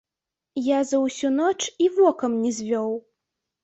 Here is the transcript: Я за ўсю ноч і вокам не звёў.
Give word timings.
Я 0.67 0.79
за 0.93 0.97
ўсю 1.03 1.31
ноч 1.37 1.55
і 1.87 1.93
вокам 2.01 2.31
не 2.43 2.59
звёў. 2.61 2.91